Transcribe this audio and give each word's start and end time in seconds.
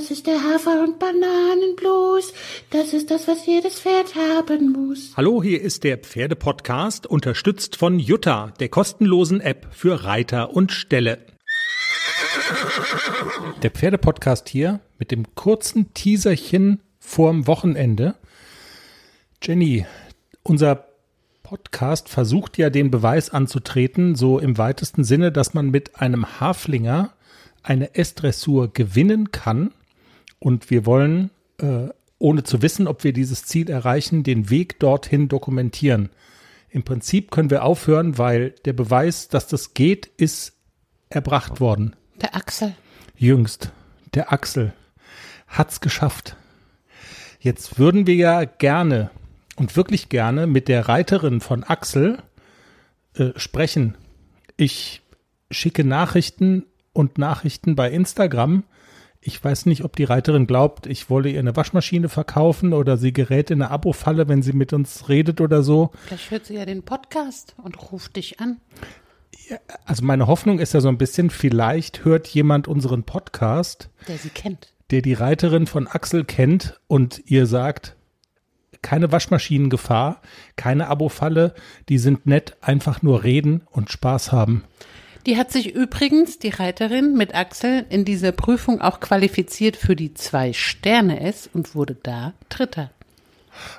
Das 0.00 0.10
ist 0.10 0.26
der 0.26 0.42
Hafer- 0.42 0.82
und 0.82 0.98
Bananenblues. 0.98 2.32
Das 2.70 2.94
ist 2.94 3.10
das, 3.10 3.28
was 3.28 3.44
jedes 3.44 3.80
Pferd 3.80 4.14
haben 4.14 4.72
muss. 4.72 5.12
Hallo, 5.14 5.42
hier 5.42 5.60
ist 5.60 5.84
der 5.84 5.98
Pferdepodcast, 5.98 7.06
unterstützt 7.06 7.76
von 7.76 7.98
Jutta, 7.98 8.54
der 8.60 8.70
kostenlosen 8.70 9.42
App 9.42 9.66
für 9.72 10.04
Reiter 10.04 10.54
und 10.56 10.72
Ställe. 10.72 11.18
Der 13.62 13.70
Pferdepodcast 13.70 14.48
hier 14.48 14.80
mit 14.98 15.10
dem 15.10 15.34
kurzen 15.34 15.92
Teaserchen 15.92 16.80
vorm 16.98 17.46
Wochenende. 17.46 18.14
Jenny, 19.42 19.84
unser 20.42 20.86
Podcast 21.42 22.08
versucht 22.08 22.56
ja 22.56 22.70
den 22.70 22.90
Beweis 22.90 23.28
anzutreten, 23.28 24.14
so 24.14 24.38
im 24.38 24.56
weitesten 24.56 25.04
Sinne, 25.04 25.30
dass 25.30 25.52
man 25.52 25.68
mit 25.68 26.00
einem 26.00 26.40
Haflinger 26.40 27.12
eine 27.62 27.94
S-Dressur 27.94 28.72
gewinnen 28.72 29.30
kann. 29.30 29.74
Und 30.40 30.70
wir 30.70 30.84
wollen, 30.86 31.30
äh, 31.58 31.88
ohne 32.18 32.42
zu 32.42 32.62
wissen, 32.62 32.88
ob 32.88 33.04
wir 33.04 33.12
dieses 33.12 33.44
Ziel 33.44 33.70
erreichen, 33.70 34.24
den 34.24 34.50
Weg 34.50 34.80
dorthin 34.80 35.28
dokumentieren. 35.28 36.08
Im 36.70 36.82
Prinzip 36.82 37.30
können 37.30 37.50
wir 37.50 37.64
aufhören, 37.64 38.18
weil 38.18 38.50
der 38.64 38.72
Beweis, 38.72 39.28
dass 39.28 39.46
das 39.46 39.74
geht, 39.74 40.06
ist 40.16 40.54
erbracht 41.08 41.60
worden. 41.60 41.94
Der 42.20 42.34
Axel. 42.34 42.74
Jüngst. 43.16 43.70
Der 44.14 44.32
Axel 44.32 44.72
hat's 45.46 45.80
geschafft. 45.80 46.36
Jetzt 47.40 47.78
würden 47.78 48.06
wir 48.06 48.14
ja 48.14 48.44
gerne 48.44 49.10
und 49.56 49.76
wirklich 49.76 50.08
gerne 50.08 50.46
mit 50.46 50.68
der 50.68 50.88
Reiterin 50.88 51.40
von 51.40 51.64
Axel 51.64 52.22
äh, 53.14 53.30
sprechen. 53.36 53.96
Ich 54.56 55.02
schicke 55.50 55.84
Nachrichten 55.84 56.66
und 56.92 57.18
Nachrichten 57.18 57.76
bei 57.76 57.90
Instagram. 57.90 58.64
Ich 59.22 59.42
weiß 59.42 59.66
nicht, 59.66 59.84
ob 59.84 59.96
die 59.96 60.04
Reiterin 60.04 60.46
glaubt, 60.46 60.86
ich 60.86 61.10
wolle 61.10 61.28
ihr 61.28 61.40
eine 61.40 61.54
Waschmaschine 61.54 62.08
verkaufen 62.08 62.72
oder 62.72 62.96
sie 62.96 63.12
gerät 63.12 63.50
in 63.50 63.60
eine 63.60 63.70
Abo-Falle, 63.70 64.28
wenn 64.28 64.42
sie 64.42 64.54
mit 64.54 64.72
uns 64.72 65.10
redet 65.10 65.42
oder 65.42 65.62
so. 65.62 65.90
Vielleicht 66.06 66.30
hört 66.30 66.46
sie 66.46 66.54
ja 66.54 66.64
den 66.64 66.82
Podcast 66.82 67.54
und 67.62 67.92
ruft 67.92 68.16
dich 68.16 68.40
an. 68.40 68.60
Ja, 69.48 69.58
also 69.84 70.04
meine 70.04 70.26
Hoffnung 70.26 70.58
ist 70.58 70.72
ja 70.72 70.80
so 70.80 70.88
ein 70.88 70.96
bisschen, 70.96 71.28
vielleicht 71.28 72.04
hört 72.06 72.28
jemand 72.28 72.66
unseren 72.66 73.02
Podcast, 73.02 73.90
der 74.08 74.16
sie 74.16 74.30
kennt, 74.30 74.72
der 74.90 75.02
die 75.02 75.12
Reiterin 75.12 75.66
von 75.66 75.86
Axel 75.86 76.24
kennt 76.24 76.80
und 76.86 77.22
ihr 77.26 77.46
sagt, 77.46 77.96
keine 78.80 79.12
Waschmaschinengefahr, 79.12 80.22
keine 80.56 80.88
Abo-Falle, 80.88 81.54
die 81.90 81.98
sind 81.98 82.24
nett, 82.24 82.56
einfach 82.62 83.02
nur 83.02 83.22
reden 83.22 83.62
und 83.70 83.90
Spaß 83.90 84.32
haben. 84.32 84.64
Die 85.26 85.36
hat 85.36 85.50
sich 85.50 85.74
übrigens, 85.74 86.38
die 86.38 86.48
Reiterin 86.48 87.14
mit 87.16 87.34
Axel, 87.34 87.84
in 87.90 88.04
dieser 88.04 88.32
Prüfung 88.32 88.80
auch 88.80 89.00
qualifiziert 89.00 89.76
für 89.76 89.96
die 89.96 90.14
zwei 90.14 90.52
Sterne 90.52 91.20
S 91.20 91.48
und 91.52 91.74
wurde 91.74 91.96
da 92.02 92.32
Dritter. 92.48 92.90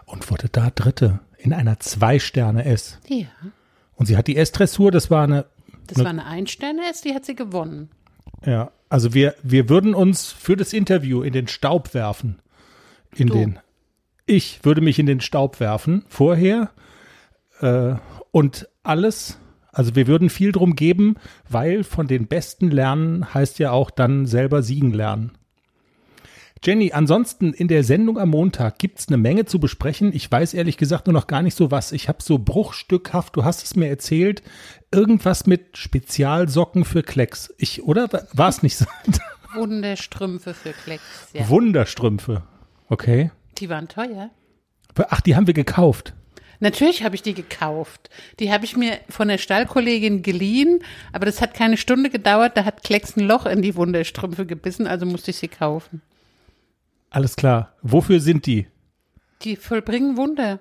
Und 0.06 0.30
wurde 0.30 0.50
da 0.52 0.70
Dritte 0.70 1.20
in 1.38 1.54
einer 1.54 1.80
Zwei-Sterne-S. 1.80 3.00
Ja. 3.08 3.26
Und 3.96 4.06
sie 4.06 4.18
hat 4.18 4.28
die 4.28 4.38
S-Dressur, 4.38 4.92
das 4.92 5.10
war 5.10 5.24
eine. 5.24 5.46
Das 5.88 5.98
eine, 5.98 6.06
war 6.06 6.12
eine 6.12 6.26
Ein-Sterne-S, 6.26 7.02
die 7.02 7.16
hat 7.16 7.26
sie 7.26 7.36
gewonnen. 7.36 7.90
Ja, 8.46 8.72
also 8.90 9.14
wir, 9.14 9.36
wir 9.42 9.70
würden 9.70 9.96
uns 9.96 10.32
für 10.32 10.56
das 10.56 10.74
Interview 10.74 11.24
in 11.24 11.34
den 11.34 11.48
Staub 11.48 11.94
werfen. 11.94 12.40
In 13.16 13.28
du. 13.28 13.34
den 13.34 13.60
ich 14.26 14.64
würde 14.64 14.82
mich 14.82 14.98
in 14.98 15.06
den 15.06 15.22
Staub 15.22 15.60
werfen 15.60 16.06
vorher 16.08 16.72
äh, 17.60 17.96
und 18.32 18.70
alles, 18.84 19.38
also 19.72 19.96
wir 19.96 20.08
würden 20.08 20.30
viel 20.30 20.52
drum 20.52 20.76
geben, 20.76 21.16
weil 21.50 21.84
von 21.84 22.08
den 22.08 22.28
Besten 22.28 22.70
lernen 22.70 23.34
heißt 23.34 23.60
ja 23.60 23.72
auch 23.72 23.90
dann 23.90 24.26
selber 24.26 24.64
siegen 24.64 24.92
lernen. 24.92 25.32
Jenny, 26.64 26.92
ansonsten 26.92 27.54
in 27.54 27.68
der 27.68 27.84
Sendung 27.84 28.20
am 28.20 28.30
Montag 28.30 28.78
gibt 28.78 29.00
es 29.00 29.08
eine 29.08 29.18
Menge 29.18 29.46
zu 29.46 29.60
besprechen. 29.60 30.14
Ich 30.14 30.32
weiß 30.32 30.54
ehrlich 30.54 30.78
gesagt 30.78 31.08
nur 31.08 31.14
noch 31.14 31.26
gar 31.26 31.42
nicht 31.42 31.58
so 31.58 31.72
was. 31.72 31.92
Ich 31.92 32.08
habe 32.08 32.22
so 32.22 32.38
bruchstückhaft, 32.38 33.36
du 33.36 33.44
hast 33.44 33.64
es 33.64 33.76
mir 33.76 33.88
erzählt, 33.88 34.44
irgendwas 34.92 35.48
mit 35.48 35.76
Spezialsocken 35.78 36.86
für 36.86 37.02
Klecks. 37.02 37.52
Ich, 37.58 37.82
oder? 37.84 38.10
War 38.34 38.50
es 38.50 38.62
nicht 38.62 38.78
so? 38.78 38.86
Wunderstrümpfe 39.56 40.54
für 40.54 40.72
Klecks, 40.72 41.30
ja. 41.34 41.50
Wunderstrümpfe. 41.50 42.44
Okay. 42.90 43.32
Die 43.58 43.70
waren 43.70 43.88
teuer. 43.88 44.30
Ach, 45.10 45.22
die 45.22 45.36
haben 45.36 45.48
wir 45.48 45.56
gekauft. 45.56 46.14
Natürlich 46.62 47.04
habe 47.04 47.16
ich 47.16 47.24
die 47.24 47.34
gekauft. 47.34 48.10
Die 48.40 48.52
habe 48.54 48.66
ich 48.66 48.78
mir 48.78 49.00
von 49.10 49.28
der 49.28 49.40
Stallkollegin 49.40 50.22
geliehen, 50.22 50.84
aber 51.12 51.26
das 51.26 51.42
hat 51.42 51.56
keine 51.56 51.76
Stunde 51.76 52.12
gedauert. 52.12 52.56
Da 52.56 52.66
hat 52.66 52.84
Klecks 52.84 53.18
ein 53.18 53.28
Loch 53.28 53.48
in 53.48 53.64
die 53.64 53.76
Wunderstrümpfe 53.76 54.46
gebissen, 54.46 54.86
also 54.86 55.08
musste 55.08 55.32
ich 55.32 55.38
sie 55.38 55.48
kaufen. 55.48 56.02
Alles 57.10 57.36
klar. 57.36 57.74
Wofür 57.82 58.20
sind 58.20 58.46
die? 58.46 58.68
Die 59.42 59.56
vollbringen 59.56 60.18
Wunder. 60.18 60.60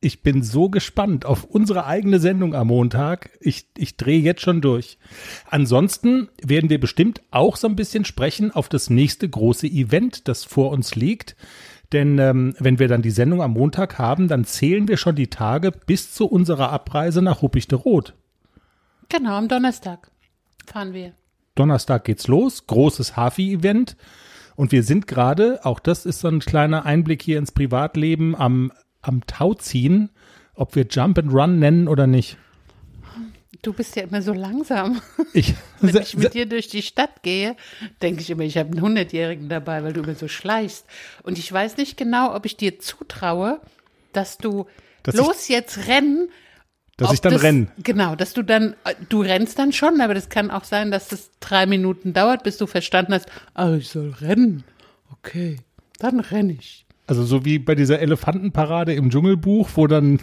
Ich 0.00 0.22
bin 0.22 0.42
so 0.42 0.68
gespannt 0.68 1.26
auf 1.26 1.44
unsere 1.44 1.86
eigene 1.86 2.18
Sendung 2.18 2.56
am 2.56 2.66
Montag. 2.66 3.30
Ich, 3.40 3.66
ich 3.76 3.96
drehe 3.96 4.18
jetzt 4.18 4.40
schon 4.40 4.60
durch. 4.60 4.98
Ansonsten 5.48 6.28
werden 6.42 6.70
wir 6.70 6.80
bestimmt 6.80 7.22
auch 7.30 7.56
so 7.56 7.68
ein 7.68 7.76
bisschen 7.76 8.04
sprechen 8.04 8.50
auf 8.50 8.68
das 8.68 8.90
nächste 8.90 9.28
große 9.28 9.68
Event, 9.68 10.26
das 10.26 10.42
vor 10.42 10.72
uns 10.72 10.96
liegt. 10.96 11.36
Denn 11.92 12.18
ähm, 12.18 12.54
wenn 12.58 12.78
wir 12.78 12.88
dann 12.88 13.02
die 13.02 13.10
Sendung 13.10 13.42
am 13.42 13.52
Montag 13.52 13.98
haben, 13.98 14.28
dann 14.28 14.44
zählen 14.44 14.88
wir 14.88 14.96
schon 14.96 15.14
die 15.14 15.28
Tage 15.28 15.70
bis 15.70 16.12
zu 16.12 16.26
unserer 16.26 16.70
Abreise 16.70 17.20
nach 17.22 17.42
Ruppichteroth. 17.42 18.14
Genau, 19.08 19.36
am 19.36 19.48
Donnerstag 19.48 20.10
fahren 20.66 20.94
wir. 20.94 21.12
Donnerstag 21.54 22.04
geht's 22.04 22.28
los, 22.28 22.66
großes 22.66 23.16
Hafi-Event. 23.16 23.96
Und 24.56 24.72
wir 24.72 24.82
sind 24.82 25.06
gerade, 25.06 25.60
auch 25.64 25.80
das 25.80 26.06
ist 26.06 26.20
so 26.20 26.28
ein 26.28 26.40
kleiner 26.40 26.86
Einblick 26.86 27.22
hier 27.22 27.38
ins 27.38 27.52
Privatleben, 27.52 28.34
am, 28.34 28.72
am 29.00 29.26
Tauziehen, 29.26 30.10
ob 30.54 30.74
wir 30.76 30.86
Jump 30.88 31.18
and 31.18 31.32
Run 31.32 31.58
nennen 31.58 31.88
oder 31.88 32.06
nicht. 32.06 32.38
Du 33.62 33.72
bist 33.72 33.94
ja 33.94 34.02
immer 34.02 34.22
so 34.22 34.32
langsam. 34.32 35.00
Ich, 35.34 35.54
Wenn 35.80 35.96
ich 35.96 36.14
mit 36.16 36.34
dir 36.34 36.44
durch 36.44 36.68
die 36.68 36.82
Stadt 36.82 37.22
gehe, 37.22 37.56
denke 38.02 38.20
ich 38.20 38.28
immer, 38.28 38.42
ich 38.42 38.58
habe 38.58 38.70
einen 38.70 38.82
Hundertjährigen 38.82 39.48
dabei, 39.48 39.82
weil 39.82 39.94
du 39.94 40.02
immer 40.02 40.14
so 40.14 40.28
schleichst. 40.28 40.84
Und 41.22 41.38
ich 41.38 41.50
weiß 41.50 41.78
nicht 41.78 41.96
genau, 41.96 42.34
ob 42.34 42.44
ich 42.44 42.58
dir 42.58 42.80
zutraue, 42.80 43.60
dass 44.12 44.36
du 44.36 44.66
dass 45.04 45.14
los 45.14 45.44
ich, 45.44 45.48
jetzt 45.48 45.86
rennen. 45.88 46.28
Dass 46.98 47.14
ich 47.14 47.22
dann 47.22 47.32
das, 47.32 47.42
renne. 47.42 47.68
Genau, 47.82 48.14
dass 48.14 48.34
du 48.34 48.42
dann, 48.42 48.76
du 49.08 49.22
rennst 49.22 49.58
dann 49.58 49.72
schon, 49.72 50.02
aber 50.02 50.12
das 50.12 50.28
kann 50.28 50.50
auch 50.50 50.64
sein, 50.64 50.90
dass 50.90 51.12
es 51.12 51.30
drei 51.40 51.64
Minuten 51.64 52.12
dauert, 52.12 52.42
bis 52.42 52.58
du 52.58 52.66
verstanden 52.66 53.14
hast, 53.14 53.26
ah, 53.54 53.72
ich 53.74 53.88
soll 53.88 54.10
rennen. 54.20 54.64
Okay, 55.10 55.56
dann 55.98 56.20
renne 56.20 56.52
ich. 56.52 56.84
Also 57.06 57.24
so 57.24 57.44
wie 57.44 57.58
bei 57.58 57.74
dieser 57.74 58.00
Elefantenparade 58.00 58.92
im 58.92 59.10
Dschungelbuch, 59.10 59.70
wo 59.74 59.86
dann 59.86 60.20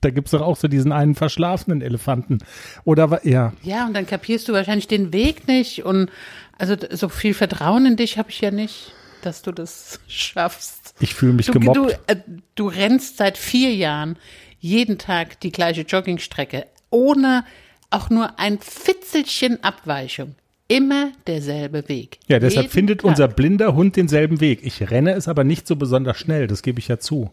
da 0.00 0.10
gibt 0.10 0.28
es 0.28 0.32
doch 0.32 0.42
auch 0.42 0.56
so 0.56 0.68
diesen 0.68 0.92
einen 0.92 1.14
verschlafenen 1.14 1.80
Elefanten. 1.80 2.38
Oder 2.84 3.20
ja. 3.24 3.52
Ja, 3.62 3.86
und 3.86 3.94
dann 3.94 4.06
kapierst 4.06 4.48
du 4.48 4.52
wahrscheinlich 4.52 4.88
den 4.88 5.12
Weg 5.12 5.48
nicht. 5.48 5.84
Und 5.84 6.10
also 6.58 6.76
so 6.90 7.08
viel 7.08 7.34
Vertrauen 7.34 7.86
in 7.86 7.96
dich 7.96 8.18
habe 8.18 8.30
ich 8.30 8.40
ja 8.40 8.50
nicht, 8.50 8.92
dass 9.22 9.42
du 9.42 9.52
das 9.52 10.00
schaffst. 10.08 10.94
Ich 11.00 11.14
fühle 11.14 11.32
mich 11.32 11.46
du, 11.46 11.52
gemobbt. 11.52 11.76
Du, 11.76 11.88
äh, 12.06 12.16
du 12.54 12.68
rennst 12.68 13.18
seit 13.18 13.38
vier 13.38 13.74
Jahren 13.74 14.16
jeden 14.58 14.98
Tag 14.98 15.40
die 15.40 15.52
gleiche 15.52 15.82
Joggingstrecke, 15.82 16.66
ohne 16.90 17.44
auch 17.90 18.10
nur 18.10 18.38
ein 18.38 18.58
Fitzelchen 18.58 19.62
Abweichung. 19.62 20.34
Immer 20.68 21.12
derselbe 21.28 21.88
Weg. 21.88 22.18
Ja, 22.26 22.40
deshalb 22.40 22.64
jeden 22.64 22.72
findet 22.72 23.00
Tag. 23.00 23.10
unser 23.10 23.28
blinder 23.28 23.74
Hund 23.74 23.94
denselben 23.94 24.40
Weg. 24.40 24.60
Ich 24.64 24.90
renne 24.90 25.12
es 25.12 25.28
aber 25.28 25.44
nicht 25.44 25.68
so 25.68 25.76
besonders 25.76 26.18
schnell, 26.18 26.48
das 26.48 26.62
gebe 26.62 26.80
ich 26.80 26.88
ja 26.88 26.98
zu. 26.98 27.30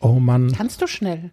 Oh 0.00 0.20
Mann. 0.20 0.52
Kannst 0.52 0.80
du 0.82 0.86
schnell? 0.86 1.30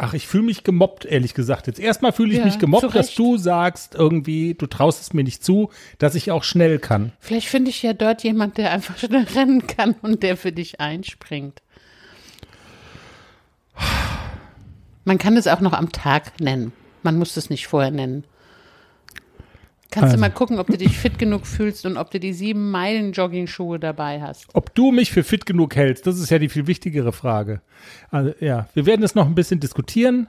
Ach, 0.00 0.14
ich 0.14 0.28
fühle 0.28 0.44
mich 0.44 0.62
gemobbt, 0.62 1.04
ehrlich 1.04 1.34
gesagt. 1.34 1.66
Jetzt 1.66 1.80
erstmal 1.80 2.12
fühle 2.12 2.30
ich 2.30 2.38
ja, 2.38 2.44
mich 2.44 2.60
gemobbt, 2.60 2.94
dass 2.94 3.14
du 3.14 3.36
sagst 3.36 3.96
irgendwie, 3.96 4.54
du 4.54 4.68
traust 4.68 5.02
es 5.02 5.12
mir 5.12 5.24
nicht 5.24 5.44
zu, 5.44 5.70
dass 5.98 6.14
ich 6.14 6.30
auch 6.30 6.44
schnell 6.44 6.78
kann. 6.78 7.10
Vielleicht 7.18 7.48
finde 7.48 7.70
ich 7.70 7.82
ja 7.82 7.94
dort 7.94 8.22
jemand, 8.22 8.58
der 8.58 8.70
einfach 8.70 8.96
schnell 8.98 9.26
rennen 9.34 9.66
kann 9.66 9.96
und 10.00 10.22
der 10.22 10.36
für 10.36 10.52
dich 10.52 10.78
einspringt. 10.78 11.62
Man 15.04 15.18
kann 15.18 15.36
es 15.36 15.48
auch 15.48 15.60
noch 15.60 15.72
am 15.72 15.90
Tag 15.90 16.40
nennen. 16.40 16.72
Man 17.02 17.18
muss 17.18 17.36
es 17.36 17.50
nicht 17.50 17.66
vorher 17.66 17.90
nennen. 17.90 18.24
Kannst 19.90 20.04
also. 20.04 20.16
du 20.16 20.20
mal 20.20 20.30
gucken, 20.30 20.58
ob 20.58 20.66
du 20.66 20.76
dich 20.76 20.98
fit 20.98 21.18
genug 21.18 21.46
fühlst 21.46 21.86
und 21.86 21.96
ob 21.96 22.10
du 22.10 22.20
die 22.20 22.34
sieben 22.34 22.70
Meilen 22.70 23.12
Jogging-Schuhe 23.12 23.78
dabei 23.78 24.20
hast. 24.20 24.46
Ob 24.52 24.74
du 24.74 24.92
mich 24.92 25.12
für 25.12 25.24
fit 25.24 25.46
genug 25.46 25.76
hältst, 25.76 26.06
das 26.06 26.18
ist 26.18 26.30
ja 26.30 26.38
die 26.38 26.50
viel 26.50 26.66
wichtigere 26.66 27.12
Frage. 27.12 27.62
Also, 28.10 28.34
ja, 28.40 28.68
wir 28.74 28.84
werden 28.84 29.02
es 29.02 29.14
noch 29.14 29.26
ein 29.26 29.34
bisschen 29.34 29.60
diskutieren. 29.60 30.28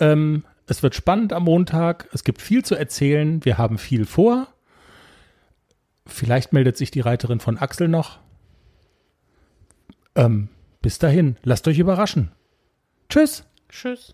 Ähm, 0.00 0.44
es 0.66 0.82
wird 0.82 0.96
spannend 0.96 1.32
am 1.32 1.44
Montag. 1.44 2.08
Es 2.12 2.24
gibt 2.24 2.42
viel 2.42 2.64
zu 2.64 2.74
erzählen. 2.74 3.44
Wir 3.44 3.56
haben 3.56 3.78
viel 3.78 4.04
vor. 4.04 4.48
Vielleicht 6.04 6.52
meldet 6.52 6.76
sich 6.76 6.90
die 6.90 7.00
Reiterin 7.00 7.38
von 7.38 7.56
Axel 7.56 7.86
noch. 7.86 8.18
Ähm, 10.16 10.48
bis 10.82 10.98
dahin, 10.98 11.36
lasst 11.44 11.68
euch 11.68 11.78
überraschen. 11.78 12.32
Tschüss. 13.08 13.44
Tschüss. 13.68 14.12